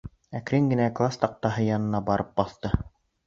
[0.37, 2.73] Әкрен генә класс таҡтаһы янына барып баҫты.